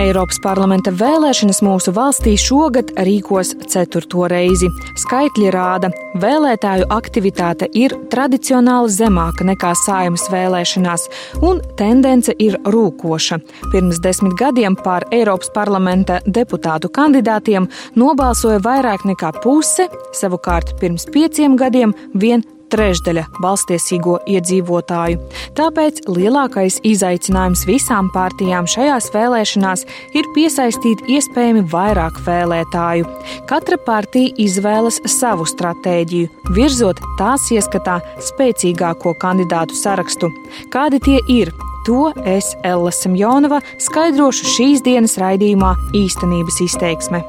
[0.00, 4.66] Eiropas parlamenta vēlēšanas mūsu valstī šogad rīkos ceturto reizi.
[4.98, 11.06] Skaitļi rāda, vēlētāju aktivitāte ir tradicionāli zemāka nekā saimas vēlēšanās,
[11.46, 13.38] un tendence ir rūkoša.
[13.70, 21.54] Pirms desmit gadiem par Eiropas parlamenta deputātu kandidātiem nobalsoja vairāk nekā puse, savukārt pirms pieciem
[21.60, 22.42] gadiem vien
[22.74, 25.20] trešdaļa balstiesīgo iedzīvotāju.
[25.58, 29.84] Tāpēc lielākais izaicinājums visām partijām šajās vēlēšanās
[30.18, 33.08] ir piesaistīt iespējami vairāk vēlētāju.
[33.50, 40.32] Katra partija izvēlas savu stratēģiju, virzot tās ieskatā spēcīgāko kandidātu sarakstu.
[40.74, 41.54] Kādi tie ir?
[41.84, 47.20] To es, Ella Simjonova, skaidrošu šīs dienas raidījumā īstenības izteiksme.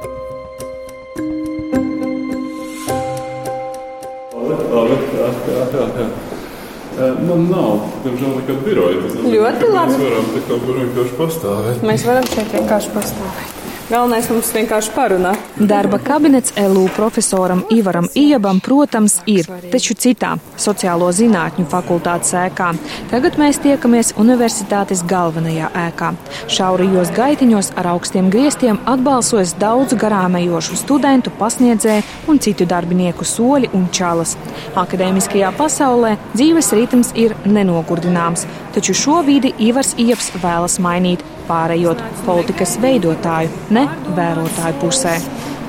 [6.96, 9.02] Man nav, diemžēl, nekāda biroja.
[9.04, 9.98] Tas Ļoti labi.
[10.00, 11.84] Mēs varam tikai vienkārši pastāvēt.
[11.92, 13.55] Mēs varam šeit vienkārši pastāvēt.
[13.86, 15.36] Galvenais mums vienkārši parunā.
[15.69, 22.72] Darba kabinets LU profesoram Ivaram Iebam, protams, ir, taču citā sociālo zinātņu fakultātes ēkā.
[23.11, 26.09] Tagad mēs tiekamies universitātes galvenajā ēkā.
[26.55, 33.86] Šaurajos gaitiņos ar augstiem griestiem atbalsojas daudz garāmejošu studentu, pasniedzēju un citu darbinieku soļi un
[33.94, 34.33] čalas.
[34.73, 42.78] Akadēmiskajā pasaulē dzīves ritms ir nenogurdināms, taču šo vidi Ivars Iebs vēlas mainīt pārējot politikas
[42.84, 45.18] veidotāju, ne vērotāju pusē.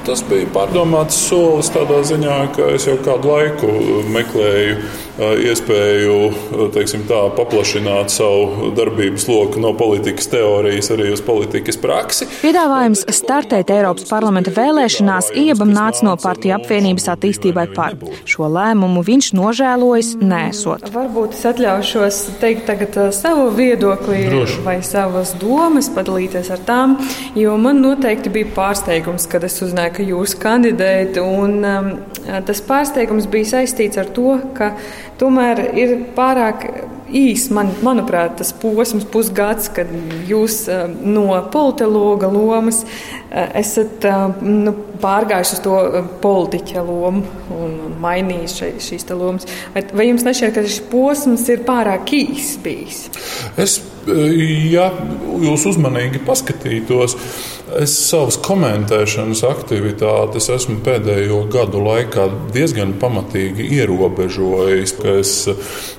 [0.07, 3.73] Tas bija pārdomāts solis tādā ziņā, ka es jau kādu laiku
[4.15, 4.77] meklēju
[5.17, 12.29] iespēju teiksim, tā, paplašināt savu darbības loku no politikas teorijas arī uz politikas praksi.
[12.43, 17.97] Piedāvājums startēt Eiropas parlamenta vēlēšanās iebam nāca no partiju apvienības attīstībai par.
[18.29, 20.91] Šo lēmumu viņš nožēlojas nesot.
[20.95, 24.61] Varbūt es atļaušos teikt tagad savu viedokli Droši.
[24.67, 26.97] vai savas domas, padalīties ar tām,
[27.39, 31.91] jo man noteikti bija pārsteigums, kad es uzzināju, ka jūs kandidējat, un um,
[32.47, 34.75] tas pārsteigums bija saistīts ar to, ka
[35.21, 36.67] tomēr ir pārāk
[37.15, 39.91] īs, man, manuprāt, tas posms, pusgads, kad
[40.27, 45.77] jūs uh, no politologa lomas uh, esat uh, nu, pārgājuši uz to
[46.25, 47.23] politiķa lomu
[47.55, 49.47] un mainījis šai, šīs lomas.
[49.75, 53.05] Vai, vai jums nešķiet, ka šis posms ir pārāk īs bijis?
[53.61, 54.91] Es, ja
[55.43, 57.17] jūs uzmanīgi paskatītos,
[57.81, 64.95] es savas komentēšanas aktivitātes esmu pēdējo gadu laikā diezgan pamatīgi ierobežojis.
[65.17, 65.33] Es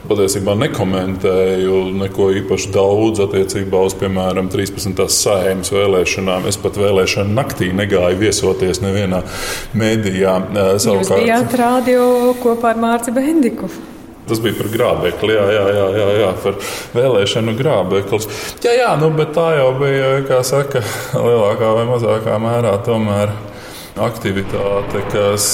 [0.08, 5.04] patiesībā nekomentēju neko īpaši daudz attiecībā uz, piemēram, 13.
[5.18, 6.48] sēmas vēlēšanām.
[6.50, 9.24] Es pat vēlēšanu naktī negāju viesoties nevienā
[9.78, 10.40] mēdījā.
[10.88, 13.72] Jūs bijāt radio kopā ar Mārci Bendiku.
[14.28, 16.58] Tas bija par grābekli, jā, jā, jā, jā, jā par
[16.98, 18.28] vēlēšanu grābeklis.
[18.66, 20.84] Jā, jā, nu, bet tā jau bija, kā saka,
[21.28, 23.32] lielākā vai mazākā mērā tomēr
[23.98, 25.48] aktivitāte, kas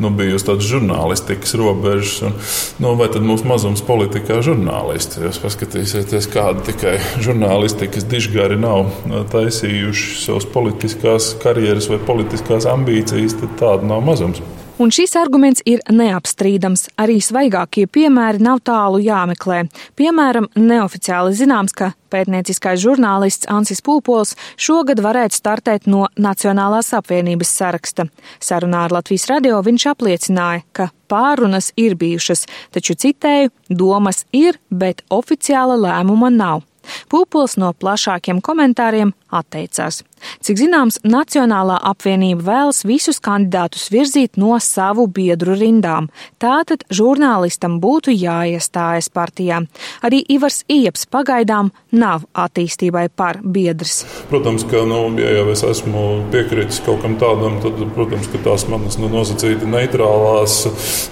[0.00, 2.18] nu, bija uz tādas žurnālistikas robežas.
[2.26, 2.36] Un,
[2.82, 5.22] nu, vai tad mūsu mazums politikā ir žurnālisti?
[5.24, 8.90] Jūs paskatīsieties, kādi tikai žurnālistikas dižgari nav
[9.32, 14.42] taisījuši savas politiskās karjeras vai politiskās ambīcijas, tad tāda nav mazums.
[14.80, 16.86] Un šis arguments ir neapstrīdams.
[17.02, 19.66] Arī svaigākie piemēri nav tālu jāmeklē.
[20.00, 28.08] Piemēram, neoficiāli zināms, ka pētnieciskais žurnālists Ansis Pūpols šogad varētu startēt no Nacionālās apvienības saraksta.
[28.40, 35.04] Sarunā ar Latvijas radio viņš apliecināja, ka pārunas ir bijušas, taču citēju, domas ir, bet
[35.12, 36.64] oficiāla lēmuma nav.
[37.12, 40.00] Pūpols no plašākiem komentāriem atteicās.
[40.44, 46.08] Cik zināms, Nacionālā apvienība vēlas visus kandidātus virzīt no savu biedru rindām.
[46.42, 49.62] Tātad žurnālistam būtu jāiestājas partijā.
[50.06, 54.04] Arī Ivars Ieps pagaidām nav attīstībai par biedrs.
[54.30, 58.66] Protams, ka, nu, ja jau es esmu piekritis kaut kam tādam, tad, protams, ka tās
[58.70, 60.62] manas nu, nosacīti neitrālās,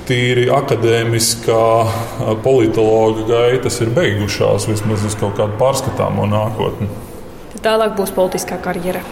[0.08, 1.66] tīri akadēmiskā
[2.44, 7.07] politologa gaitas ir beigušās vismaz uz kaut kādu pārskatāmo nākotni.
[7.64, 9.02] Tālāk būs politiskā karjera.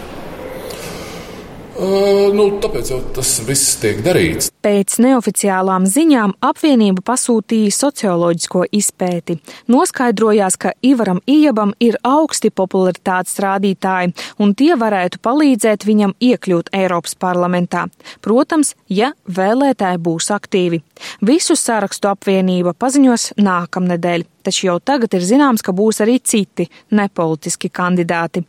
[1.77, 4.47] Uh, nu, tāpēc jau tas viss tiek darīts.
[4.65, 9.35] Pēc neoficiālām ziņām apvienība pasūtīja socioloģisko izpēti.
[9.69, 17.13] Noskaidrojās, ka Ivaram Iebam ir augsti popularitātes rādītāji, un tie varētu palīdzēt viņam iekļūt Eiropas
[17.13, 17.85] parlamentā.
[18.25, 20.81] Protams, ja vēlētāji būs aktīvi.
[21.29, 27.69] Visu sarakstu apvienība paziņos nākamnedēļ, taču jau tagad ir zināms, ka būs arī citi nepolitiski
[27.69, 28.47] kandidāti.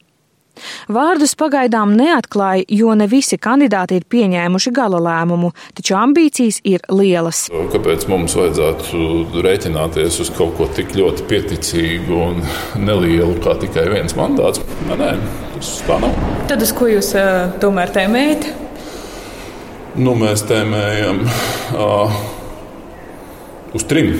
[0.92, 7.46] Vārdus pagaidām neatklāja, jo ne visi kandidāti ir pieņēmuši gala lēmumu, taču ambīcijas ir lielas.
[7.72, 12.42] Kāpēc mums vajadzētu rēķināties uz kaut ko tik ļoti pieticīgu un
[12.88, 14.62] nelielu kā tikai viens mandāts?
[14.88, 15.12] Nē, nē
[15.56, 16.16] tas tā nav.
[16.48, 17.12] Tad uz ko jūs
[17.62, 18.50] tomēr tēmējat?
[19.98, 22.20] Nu, mēs tēmējam uh,
[23.74, 24.12] uz trim.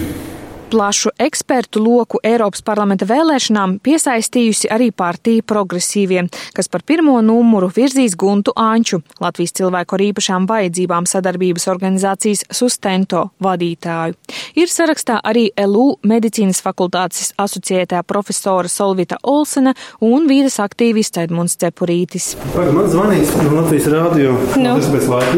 [0.70, 8.12] Plašu ekspertu loku Eiropas parlamenta vēlēšanām piesaistījusi arī partija progresīvie, kas par pirmo numuru virzīs
[8.20, 14.18] Guntu Anču, Latvijas cilvēku ar īpašām vajadzībām sadarbības organizācijas Sustento vadītāju.
[14.60, 19.72] Ir sarakstā arī LU medicīnas fakultātes asociētā profesora Solvita Olsena
[20.04, 22.34] un vīdes aktīvists Edmunds Cepurītis.
[22.58, 24.36] Man zvanīs no Latvijas rādio.
[24.60, 24.76] Nu.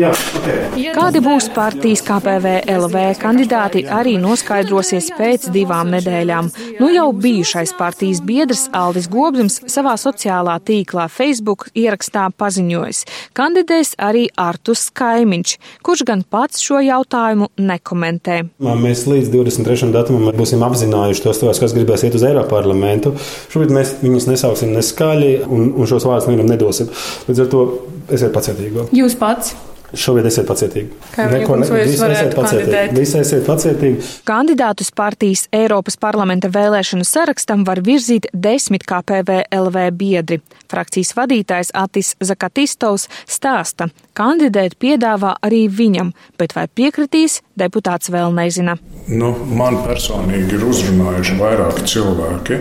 [0.01, 0.11] Jā,
[0.43, 0.91] okay.
[0.99, 6.49] Kādi būs partijas KPV LV kandidāti arī noskaidrosies pēc divām nedēļām.
[6.81, 13.05] Nu jau bijušais partijas biedrs Aldis Gobzims savā sociālā tīklā Facebook ierakstā paziņojis,
[13.37, 18.41] kandidēs arī Artus Kaimiņš, kurš gan pats šo jautājumu nekomentē.
[18.61, 19.93] Mēs līdz 23.
[19.95, 23.15] datumam būsim apzinājuši tos cilvēkus, kas gribēs iet uz Eiropas parlamentu.
[23.53, 26.91] Šobrīd mēs viņus nesauksim neskaļi un, un šos vārdus nevienam nedosim.
[27.29, 27.67] Līdz ar to
[28.11, 28.89] esiet pacietīgi.
[28.97, 29.55] Jūs pats?
[29.91, 30.91] Šobrīd esiet pacietīgi.
[31.33, 32.95] Neko ne, visi esiet pacietīgi.
[32.95, 34.11] Visi esiet pacietīgi.
[34.29, 40.41] Kandidātus partijas Eiropas parlamenta vēlēšanu sarakstam var virzīt desmit KPV LV biedri.
[40.71, 48.77] Frakcijas vadītājs Atis Zakatistovs stāsta, kandidēt piedāvā arī viņam, bet vai piekritīs, deputāts vēl nezina.
[49.11, 52.59] Nu, man personīgi ir uzrunājuši vairāki cilvēki,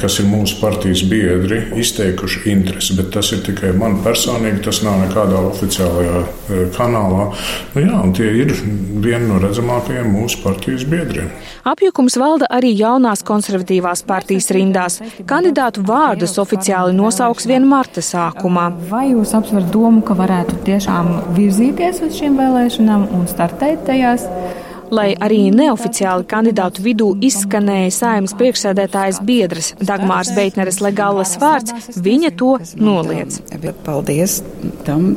[0.00, 5.00] kas ir mūsu partijas biedri, izteikuši interesi, bet tas ir tikai man personīgi, tas nav
[5.00, 7.30] nekādā oficiālajā e, kanālā.
[7.74, 8.52] Nu, jā, tie ir
[9.00, 11.30] vieni no redzamākajiem mūsu partijas biedriem.
[11.70, 15.00] Apjukums valda arī jaunās konservatīvās partijas rindās.
[15.28, 18.68] Kandidātu vārdus oficiāli nosauks vien marta sākumā.
[18.90, 24.24] Vai jūs apsverat domu, ka varētu tiešām virzīties uz šīm vēlēšanām un startēt tajās?
[24.90, 32.56] lai arī neoficiāli kandidātu vidū izskanēja saimnes priekšsēdētājas biedras Dagmārs Beitneres legālas vārds, viņa to
[32.74, 33.38] noliedz.
[33.86, 34.40] Paldies
[34.88, 35.12] tam.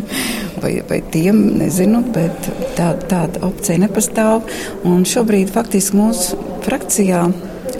[0.60, 4.42] Vai, vai tiem, nezinu, bet tā, tāda opcija nepastāv.
[4.84, 6.36] Un šobrīd faktiski mūsu
[6.66, 7.22] frakcijā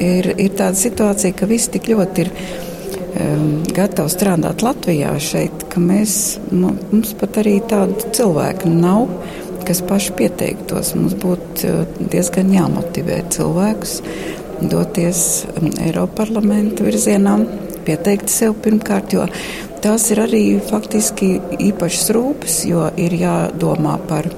[0.00, 2.32] ir, ir tāda situācija, ka visi tik ļoti ir
[3.14, 9.08] um, gatavi strādāt Latvijā šeit, ka mēs, mums pat arī tādu cilvēku nav
[9.68, 10.94] kas paši pieteiktos.
[10.98, 14.00] Mums būtu uh, diezgan jāmotivē cilvēkus
[14.60, 15.24] doties
[15.54, 17.38] um, Eiropas parlamenta virzienā,
[17.86, 19.26] pieteikt sev pirmkārt, jo
[19.84, 21.32] tās ir arī faktiski
[21.70, 24.28] īpašas rūpes, jo ir jādomā par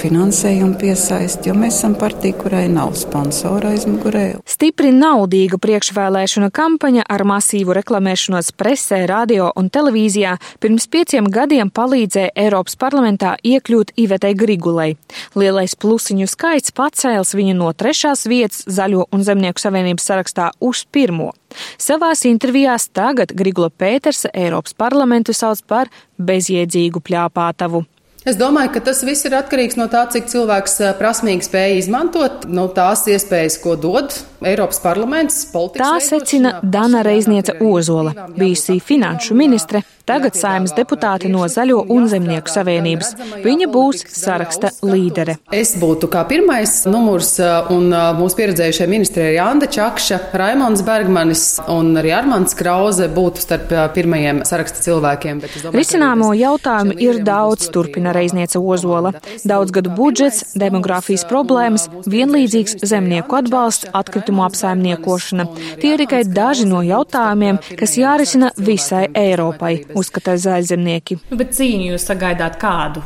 [0.00, 4.24] finansējumu piesaist, jo mēs esam partija, kurai nav sponsora aizmugurē.
[4.48, 12.34] Stipri naudīga priekšvēlēšana kampaņa ar masīvu reklamēšanos presē, radio un televīzijā pirms pieciem gadiem palīdzēja
[12.46, 14.90] Eiropas parlamentā iekļūt Ivetei Grigulai.
[15.34, 21.32] Lielais plusiņu skaits pacēls viņa no trešās vietas Zaļo un Zemnieku savienības sarakstā uz pirmo.
[21.80, 27.86] Savās intervijās tagad Grigula Pētersa Eiropas parlamentu sauc par bezjēdzīgu pļāpātavu.
[28.26, 32.66] Es domāju, ka tas viss ir atkarīgs no tā, cik cilvēks prasmīgi spēj izmantot no
[32.74, 35.44] tās iespējas, ko dod Eiropas parlaments.
[35.78, 42.46] Tā secina Dana Reizniece Ozola, bijusī finanšu ministre Tagad saimnes deputāte no Zaļo un Zemnieku
[42.46, 43.08] savienības.
[43.42, 45.34] Viņa būs saraksta līdere.
[45.50, 50.84] Es būtu kā pirmais numurs, uh, un uh, mūsu pieredzējušie ministri ir Jānda Čakša, Raimons
[50.86, 51.42] Bergmanis
[51.74, 55.42] un arī Armants Krauze būtu starp pirmajiem saraksta cilvēkiem.
[55.74, 59.12] Risināmo jautājumu ir daudz, turpina Reizniece Ozola.
[59.44, 65.48] Daudzgadu budžets, demografijas problēmas, vienlīdzīgs zemnieku atbalsts, atkritumu apsaimniekošana.
[65.82, 71.20] Tie ir tikai daži no jautājumiem, kas jārisina visai Eiropai uzskata zaļzemnieki.
[71.30, 73.04] Nu, bet cīņu jūs sagaidāt kādu?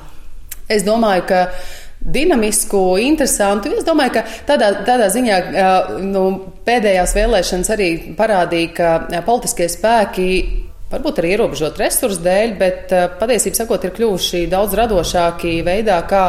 [0.71, 1.45] Es domāju, ka
[2.01, 3.75] dinamisku, interesantu.
[3.77, 5.39] Es domāju, ka tādā, tādā ziņā
[6.07, 6.25] nu,
[6.67, 10.29] pēdējās vēlēšanas arī parādīja, ka politiskie spēki.
[10.91, 16.23] Varbūt arī ierobežot resursu dēļ, bet patiesībā sakot, ir kļuvuši daudz radošāki veidā, kā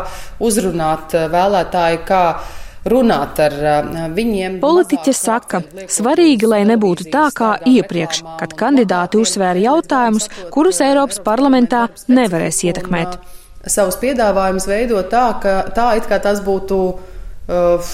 [0.44, 2.22] uzrunāt vēlētāju, kā
[2.92, 3.56] runāt ar
[4.14, 4.60] viņiem.
[4.62, 11.88] Politiķe saka, svarīgi, lai nebūtu tā kā iepriekš, kad kandidāti uzsvēra jautājumus, kurus Eiropas parlamentā
[12.10, 13.18] nevarēs ietekmēt.
[13.66, 16.82] Savus piedāvājumus veidot tā, ka tā it kā tas būtu.
[17.50, 17.94] Uh,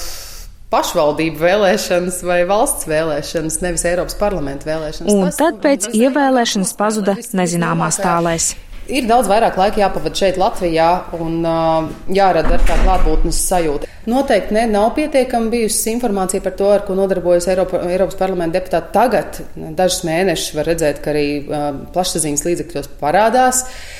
[0.72, 5.12] pašvaldību vēlēšanas vai valsts vēlēšanas, nevis Eiropas parlamenta vēlēšanas.
[5.12, 8.54] Un tas, tad pēc ievēlēšanas pazuda nezināmās tālēs.
[8.88, 10.86] Ir daudz vairāk laika jāpavada šeit, Latvijā,
[11.20, 13.88] un uh, jārada ar tādu klātbūtnes sajūtu.
[14.08, 18.94] Noteikti ne, nav pietiekami bijusi informācija par to, ar ko nodarbojas Eiropa, Eiropas parlamenta deputāti.
[18.96, 19.42] Tagad,
[19.76, 23.66] dažus mēnešus, var redzēt, ka arī uh, plašsaziņas līdzekļos parādās.
[23.66, 23.97] Uh,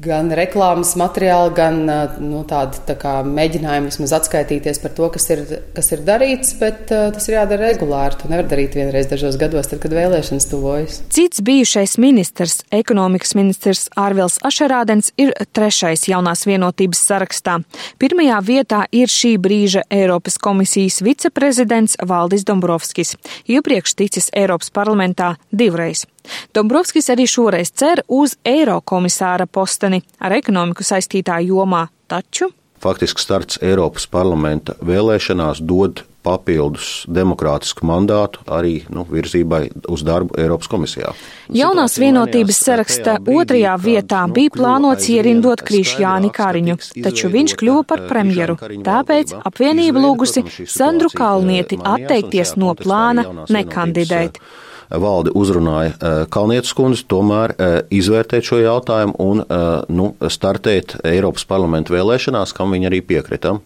[0.00, 1.78] gan reklāmas materiāli, gan
[2.22, 5.42] nu, tādi tā kā, mēģinājumi vismaz atskaitīties par to, kas ir,
[5.76, 8.18] kas ir darīts, bet uh, tas ir jādara regulāri.
[8.20, 11.00] To nevar darīt vienreiz dažos gados, tad, kad vēlēšanas tuvojas.
[11.12, 17.58] Cits bijušais ministrs, ekonomikas ministrs Ārvils Ašerādens, ir trešais jaunās vienotības sarakstā.
[18.00, 23.16] Pirmajā vietā ir šī brīža Eiropas komisijas viceprezidents Valdis Dombrovskis,
[23.50, 26.06] iepriekš ticis Eiropas parlamentā divreiz.
[26.54, 34.06] Dombrovskis arī šoreiz cer uz Eirokomisāra posteni ar ekonomiku saistītā jomā, taču Faktiski starts Eiropas
[34.08, 39.62] parlamenta vēlēšanās dod papildus demokrātisku mandātu arī nu, virzībai
[39.92, 41.12] uz darbu Eiropas komisijā.
[41.52, 48.06] Jaunās vienotības saraksta otrajā vietā nu, bija plānots ierindot Krišjāni Kariņu, taču viņš kļuva par
[48.08, 48.56] premjeru.
[48.88, 54.40] Tāpēc apvienība lūgusi Sandru Kalnieti atteikties no plāna nekandidēt
[54.90, 61.46] valde uzrunāja eh, Kalnietes kundzi, tomēr eh, izvērtēt šo jautājumu un eh, nu, startēt Eiropas
[61.48, 63.56] parlamenta vēlēšanās, kam viņa arī piekrita.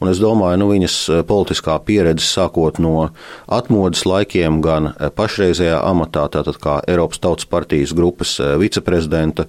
[0.00, 0.96] Un es domāju, nu, viņas
[1.28, 3.10] politiskā pieredze sākot no
[3.50, 9.46] atmodas laikiem, gan pašreizējā amatā, tātad kā Eiropas Tautas partijas grupas viceprezidenta,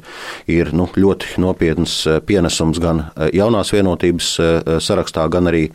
[0.51, 1.97] ir nu, ļoti nopietns
[2.27, 4.29] pienesums gan jaunās vienotības
[4.83, 5.67] sarakstā, gan arī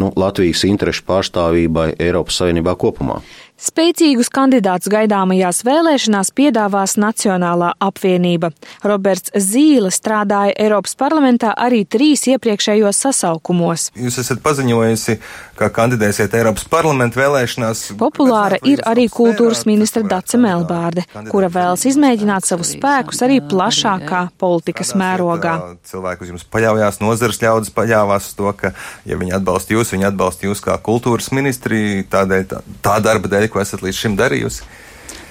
[0.00, 3.20] nu, Latvijas interešu pārstāvībai Eiropas Savienībā kopumā.
[3.62, 8.48] Spēcīgus kandidātus gaidāmajās vēlēšanās piedāvās Nacionālā apvienība.
[8.82, 13.84] Roberts Zīle strādāja Eiropas parlamentā arī trīs iepriekšējos sasaukumos.
[13.94, 15.14] Jūs esat paziņojusi,
[15.60, 17.84] ka kandidēsiet Eiropas parlamenta vēlēšanās.
[18.00, 24.90] Populāra ir arī kultūras ministra Dace Melbārde, kura vēlas izmēģināt savus spēkus arī plašākā politikas
[24.98, 25.54] mērogā.
[25.86, 28.74] Cilvēki uz jums paļaujās, nozars ļaudis paļāvās uz to, ka,
[29.06, 33.51] ja viņi atbalsta jūs, viņi atbalsta jūs kā kultūras ministri, tādēļ tā, tā darba dēļ,
[33.52, 34.64] ko esat līdz šim darījusi?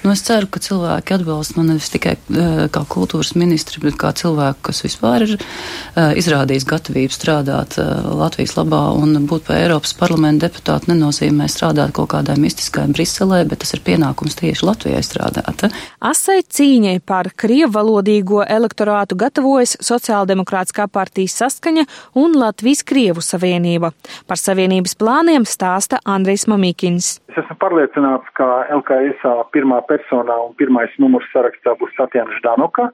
[0.02, 4.10] Nu, es ceru, ka cilvēki atbalsta mani nevis tikai uh, kā kultūras ministri, bet kā
[4.18, 9.94] cilvēku, kas vispār ir uh, izrādījis gatavību strādāt uh, Latvijas labā un būt par Eiropas
[9.94, 15.68] parlamenta deputātu nenozīmē strādāt kaut kādā mistiskā Briselē, bet tas ir pienākums tieši Latvijai strādāt.
[16.02, 21.86] Asai cīņai par krievvalodīgo elektorātu gatavojas Sociāldemokrātiskā partijas saskaņa
[22.18, 23.92] un Latvijas Krievu savienība.
[24.26, 27.20] Par savienības plāniem stāsta Andrijs Mamīkins.
[27.30, 28.46] Es esmu pārliecināts, ka
[28.82, 29.22] LKS
[29.54, 32.90] pirmā personā un pirmais numurs sarakstā būs Tatjana Ždanoka.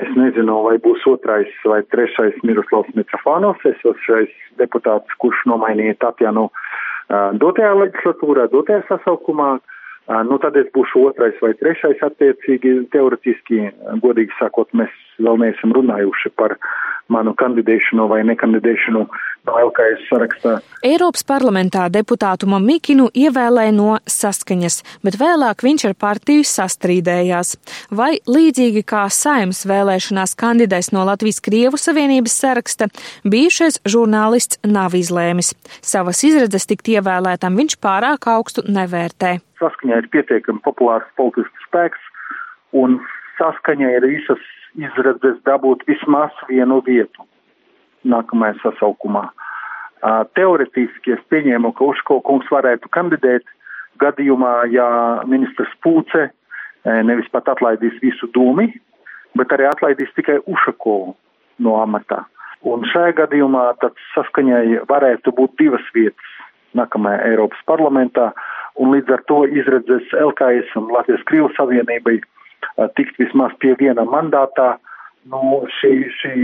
[0.00, 7.34] Es nezinu, vai būs otrais vai trešais Miroslavs Mitrofānovs, esošais deputāts, kurš nomainīja Tatjanu uh,
[7.42, 9.50] dotajā leģislatūrā, dotajā sasaukumā.
[9.60, 12.78] Uh, nu, tad es būšu otrais vai trešais attiecīgi.
[12.94, 13.66] Teoretiski,
[14.00, 16.56] godīgi sakot, mēs vēl neesam runājuši par
[17.10, 19.02] manu kandidēšanu vai nekandidēšanu
[19.48, 20.52] no LKS sarakstā.
[20.86, 27.54] Eiropas parlamentā deputātu Mamikinu ievēlēja no saskaņas, bet vēlāk viņš ar partiju sastrīdējās.
[27.96, 32.90] Vai līdzīgi kā saimas vēlēšanās kandidēs no Latvijas Krievu Savienības saraksta,
[33.24, 35.54] bijušais žurnālists nav izlēmis.
[35.80, 39.38] Savas izredzes tikt ievēlētam viņš pārāk augstu nevērtē.
[39.60, 42.08] Saskaņā ir pietiekami populārs politisks spēks
[42.76, 43.00] un
[43.40, 44.48] saskaņā ir visas
[44.78, 47.26] izredzes dabūt vismaz vienu vietu
[48.04, 49.28] nākamajā sasaukumā.
[50.36, 53.44] Teoretiski es pieņēmu, ka Uško kungs varētu kandidēt
[54.00, 54.86] gadījumā, ja
[55.28, 56.30] ministrs Pūce
[57.04, 58.70] nevis pat atlaidīs visu dūmi,
[59.36, 61.12] bet arī atlaidīs tikai Ušakovu
[61.60, 62.24] no amatā.
[62.64, 66.32] Un šajā gadījumā tad saskaņai varētu būt divas vietas
[66.76, 68.30] nākamajā Eiropas parlamentā,
[68.80, 72.20] un līdz ar to izredzes LKS un Latvijas Krīvas Savienībai
[72.98, 74.74] tikt vismaz pie viena mandātā,
[75.30, 76.34] nu, šī, šī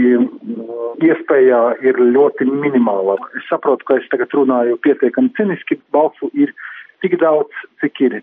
[1.07, 3.17] iespēja ir ļoti minimāla.
[3.37, 6.53] Es saprotu, ka es tagad runāju pietiekami ciniski, balsu ir
[7.03, 8.19] tik daudz, cik ir.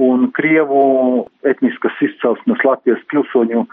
[0.00, 3.64] Un Krievu etniskas izcelsmes Latvijas pilsoņu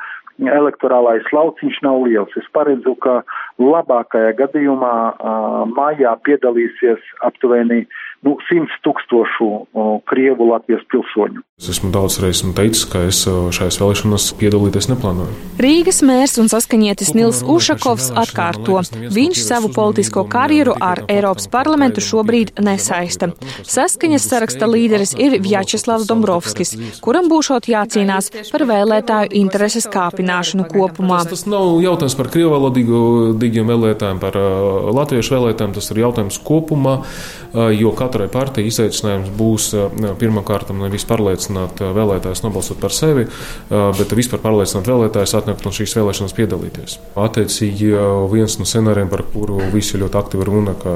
[0.46, 2.34] elektorālais lauciņš nav liels.
[2.38, 3.22] Es paredzu, ka
[3.62, 7.86] labākajā gadījumā uh, mājā piedalīsies aptuveni
[8.26, 11.42] nu, 100 tūkstošu uh, Krievu Latvijas pilsoņu.
[11.58, 15.32] Es esmu daudz reizes teicis, ka es šajās vēlēšanās piedalīties neplānoju.
[15.58, 18.84] Rīgas mērs un saskaņietis Nils Ušakovs atkārto.
[19.16, 23.32] Viņš savu politisko karjeru ar Eiropas parlamentu šobrīd nesaista.
[23.66, 31.24] Saskaņas saraksta līderis ir Vjačeslavs Dombrovskis, kuram būšot jācīnās par vēlētāju intereses kāpināšanu kopumā.
[31.26, 37.74] Tas, nav jautājums par krievalodīgiem vēlētājiem, par uh, latviešu vēlētājiem, tas ir jautājums kopumā, uh,
[37.74, 39.74] jo katrai partijai izaicinājums būs
[40.22, 43.28] pirmkārt nevis pārliecināts pārliecināt vēlētājus nobalsot par sevi,
[43.70, 46.98] bet vispār pārliecināt vēlētājus atnākt no šīs vēlēšanas piedalīties.
[47.16, 47.92] Attiecīgi,
[48.32, 50.94] viens no scenārijiem, par kuru visi ļoti aktīvi runa, ka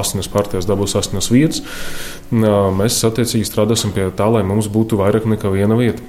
[0.00, 1.62] astoņas partijas dabūs astoņas vietas,
[2.30, 6.02] mēs attiecīgi strādāsim pie tā, lai mums būtu vairāk nekā viena vieta.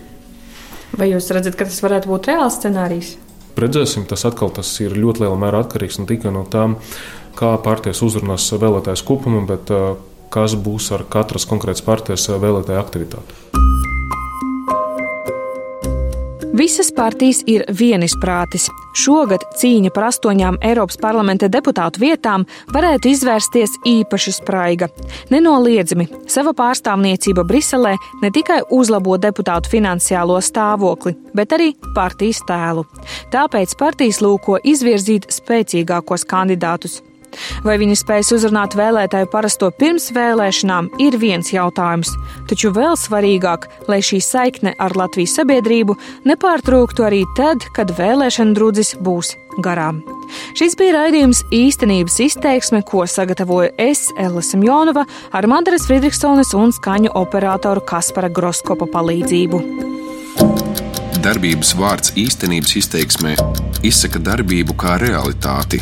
[0.98, 3.16] Vai jūs redzat, ka tas varētu būt reāls scenārijs?
[3.60, 6.78] Redzēsim, tas atkal tas ir ļoti lielā mērā atkarīgs ne tikai no tām,
[7.36, 9.72] kā partijas uzrunās vēlētājs kopumu, bet
[10.32, 13.61] kas būs ar katras konkrētas partijas vēlētāju aktivitāti.
[16.52, 18.66] Visas partijas ir vienisprātis.
[19.00, 22.44] Šogad cīņa par astoņām Eiropas parlamenta deputātu vietām
[22.76, 24.90] varētu izvērsties īpaši spraiga.
[25.32, 32.84] Nenoliedzami sava pārstāvniecība Briselē ne tikai uzlabo deputātu finansiālo stāvokli, bet arī partijas tēlu.
[33.32, 37.00] Tāpēc partijas lūko izvirzīt spēcīgākos kandidātus.
[37.66, 42.12] Vai viņi spēs uzrunāt vēlētāju parasto pirms vēlēšanām, ir viens jautājums.
[42.50, 45.98] Taču vēl svarīgāk, lai šī saikne ar Latvijas sabiedrību
[46.28, 50.02] nepārtrūktu arī tad, kad vēlēšana drudzis būs garām.
[50.56, 57.12] Šis bija raidījums īstenības izteiksme, ko sagatavoju es, Ella Simjonova, ar Madaras Friedrichsones un skaņu
[57.20, 59.64] operatoru Kaspara Groskopa palīdzību.
[61.22, 63.36] Darbības vārds īstenības izteiksmē
[63.86, 65.82] izsaka darbību kā realitāti